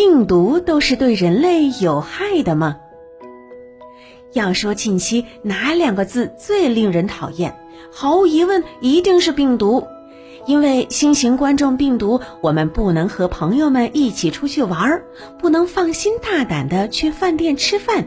[0.00, 2.76] 病毒都是对人类有害的吗？
[4.32, 7.58] 要说近期哪两个字最令人讨厌，
[7.90, 9.88] 毫无疑问一定是病毒。
[10.46, 15.04] 因为新型冠状病毒，我们不能和朋友们一起出去玩儿，
[15.40, 18.06] 不能放心大胆的去饭店吃饭，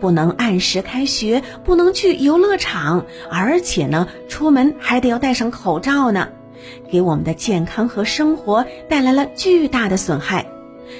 [0.00, 6.28] 不能按时开学，不能去游乐场，而且呢，出门还得要戴上口罩呢，
[6.88, 10.46] 给我们的健康和生活带来了巨大的损害。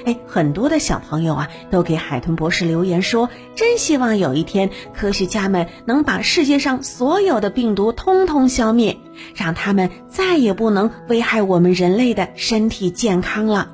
[0.04, 8.96] 哎，很多的小朋友啊，都给海豚博士留言说，真希望有一天科学家们能把世界上所有的病毒通通消灭，
[9.34, 13.70] 让他们再也不能危害我们人类的身体健康了。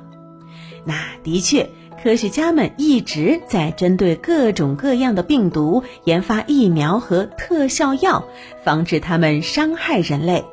[0.85, 1.69] 那的确，
[2.01, 8.25] 科学家们一直在针对各种各样的病毒研发疫苗和特效药，
[8.63, 10.45] 防止它们伤害人类。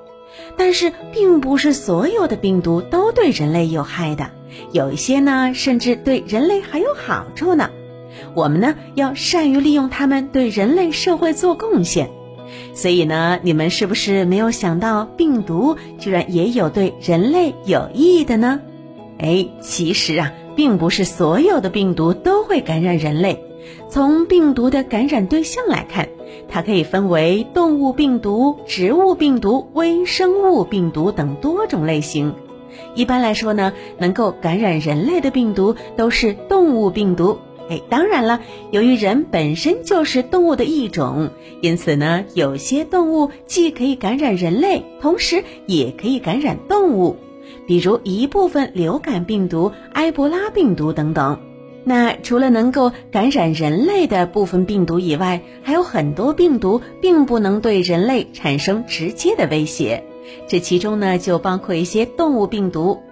[0.57, 4.31] 但是，并不是所有的病毒都对人类有害的。
[4.73, 7.71] 有一些呢，甚至对人类还有好处呢。
[8.35, 12.11] 我们呢，要善于利用它们对人类社会做贡献。
[12.75, 18.61] 所以呢，你们是不是没有想到，病毒居然也有对人类有益的呢？
[19.19, 23.43] 哎，其实啊，并不是所有的病毒都会感染人类。
[23.91, 26.09] 从病毒的感染对象来看，
[26.49, 32.35] 它可以分为动物病毒、植物病毒、微生物病毒等多种类型。
[32.95, 37.39] 一般来说呢，能够感染人类的病毒都是动物病毒。
[37.69, 47.17] 哎，当然了，由于人本身就是动物的一种，因此呢，有些动物既可以感染人类，同时也可以感染动物，
[47.67, 51.41] 比如一部分流感病毒、埃博拉病毒等等。
[51.83, 60.05] 那除了能够感染人类的部分病毒以外，还有很多病毒并不能对人类产生直接的威胁。
[60.49, 63.03] 这其中呢，就包括一些动物病毒。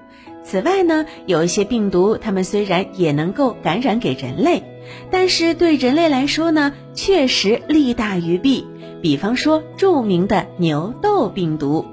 [0.43, 4.63] 此外呢，有一些病毒，它们虽然也能够感染给人类，
[5.11, 8.67] 但是对人类来说呢，确实利大于弊。
[9.01, 11.87] 比方说，著名的牛痘病毒。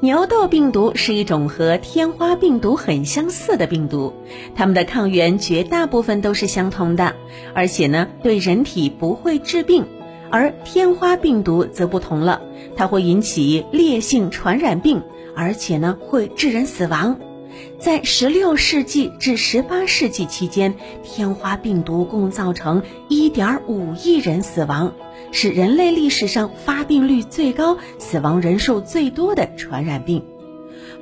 [0.00, 4.12] 牛痘病毒是一种和天花病毒很相似的病毒，
[4.56, 7.14] 它们的抗原绝大部分都是相同的，
[7.54, 9.84] 而且呢，对人体不会致病。
[10.32, 12.40] 而天花病毒则不同了，
[12.74, 15.02] 它会引起烈性传染病，
[15.36, 17.20] 而且呢会致人死亡。
[17.78, 24.94] 在十六世纪至十八世纪期间，天花病毒共造成一点五亿人死亡，
[25.32, 30.24] 是人类历史上发病率最高、死亡人数最多的传染病。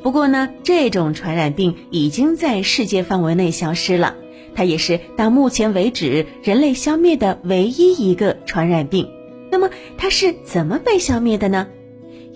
[0.02, 4.16] 不过呢，这种传染病已经在世界范围内消失了，
[4.56, 9.08] 它也是到目前为止人类消灭的唯一一个传染病。
[9.50, 9.68] 那么
[9.98, 11.66] 它是怎么被消灭的呢？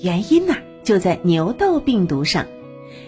[0.00, 2.44] 原因呢就在牛痘病毒上。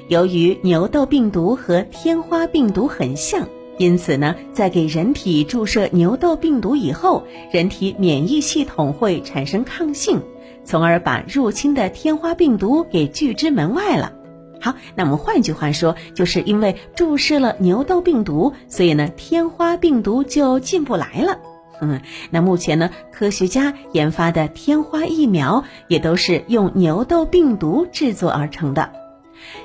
[0.09, 3.47] 由于牛痘病毒和天花病毒很像，
[3.77, 10.23] 因此呢，在给人体注射牛痘病毒以后，人体免疫系统会产生抗性，
[10.65, 14.13] 从而把入侵的天花病毒给拒之门外了。
[14.61, 21.39] 好，那么换句话说，就是因为注射了牛痘病毒，所以呢，天花病毒就进不来了。
[21.81, 22.01] 嗯，
[22.31, 28.91] 那目前呢，科学家研发的天花疫苗也都是用牛痘病毒制作而成的，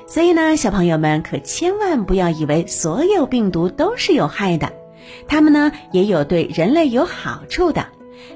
[0.06, 4.72] 所以呢，小朋友们可千万不要以为所有病毒都是有害的，
[5.26, 7.86] 它们呢也有对人类有好处的。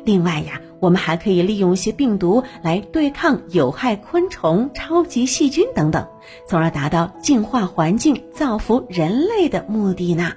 [0.04, 6.06] 另外呀，我们还可以利用一些病毒来对抗有害昆虫、超级细菌等等，
[6.48, 10.32] 从而达到净化环境、造福人类的目的呢。